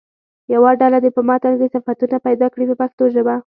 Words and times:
یوه 0.53 0.71
ډله 0.81 0.97
دې 1.03 1.09
په 1.15 1.21
متن 1.29 1.53
کې 1.59 1.71
صفتونه 1.73 2.17
پیدا 2.27 2.47
کړي 2.53 2.65
په 2.69 2.75
پښتو 2.81 3.03
ژبه. 3.13 3.35